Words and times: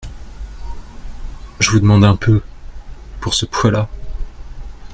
Je 1.59 1.69
vous 1.69 1.79
demande 1.79 2.03
un 2.03 2.15
peu! 2.15 2.41
pour 3.19 3.35
ce 3.35 3.45
poids-là! 3.45 3.87